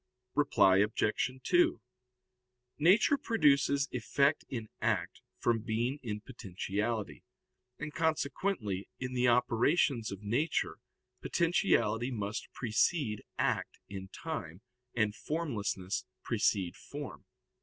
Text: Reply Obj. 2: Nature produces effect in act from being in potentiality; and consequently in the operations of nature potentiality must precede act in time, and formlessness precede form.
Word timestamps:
Reply 0.33 0.77
Obj. 0.77 1.29
2: 1.43 1.79
Nature 2.79 3.17
produces 3.19 3.87
effect 3.91 4.43
in 4.49 4.67
act 4.81 5.21
from 5.37 5.59
being 5.61 5.99
in 6.01 6.21
potentiality; 6.21 7.23
and 7.77 7.93
consequently 7.93 8.89
in 8.99 9.13
the 9.13 9.27
operations 9.27 10.11
of 10.11 10.23
nature 10.23 10.79
potentiality 11.21 12.09
must 12.09 12.51
precede 12.51 13.23
act 13.37 13.77
in 13.89 14.07
time, 14.07 14.61
and 14.95 15.15
formlessness 15.15 16.05
precede 16.23 16.75
form. 16.75 17.25